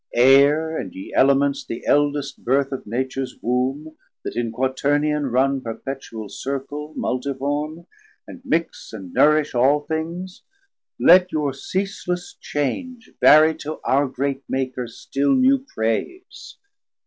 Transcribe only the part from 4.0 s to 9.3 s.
that in quaternion run Perpetual Circle, multiform; and mix And